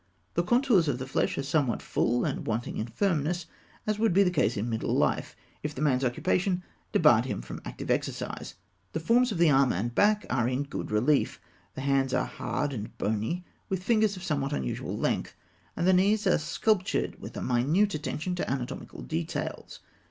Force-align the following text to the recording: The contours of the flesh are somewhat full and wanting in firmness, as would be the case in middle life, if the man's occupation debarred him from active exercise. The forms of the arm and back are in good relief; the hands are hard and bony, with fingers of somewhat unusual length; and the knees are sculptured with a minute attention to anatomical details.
The 0.33 0.41
contours 0.41 0.87
of 0.87 0.97
the 0.97 1.05
flesh 1.05 1.37
are 1.37 1.43
somewhat 1.43 1.83
full 1.83 2.25
and 2.25 2.47
wanting 2.47 2.77
in 2.77 2.87
firmness, 2.87 3.45
as 3.85 3.99
would 3.99 4.13
be 4.13 4.23
the 4.23 4.31
case 4.31 4.57
in 4.57 4.67
middle 4.67 4.95
life, 4.95 5.35
if 5.61 5.75
the 5.75 5.81
man's 5.83 6.03
occupation 6.03 6.63
debarred 6.91 7.25
him 7.25 7.43
from 7.43 7.61
active 7.65 7.91
exercise. 7.91 8.55
The 8.93 8.99
forms 8.99 9.31
of 9.31 9.37
the 9.37 9.51
arm 9.51 9.71
and 9.71 9.93
back 9.93 10.25
are 10.27 10.49
in 10.49 10.63
good 10.63 10.89
relief; 10.89 11.39
the 11.75 11.81
hands 11.81 12.15
are 12.15 12.25
hard 12.25 12.73
and 12.73 12.97
bony, 12.97 13.45
with 13.69 13.83
fingers 13.83 14.17
of 14.17 14.23
somewhat 14.23 14.53
unusual 14.53 14.97
length; 14.97 15.35
and 15.77 15.85
the 15.85 15.93
knees 15.93 16.25
are 16.25 16.39
sculptured 16.39 17.21
with 17.21 17.37
a 17.37 17.41
minute 17.43 17.93
attention 17.93 18.33
to 18.33 18.49
anatomical 18.51 19.03
details. 19.03 19.81